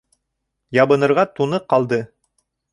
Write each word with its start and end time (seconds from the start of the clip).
Ябынырға 0.77 1.27
туны 1.35 1.63
ҡалды. 1.75 2.05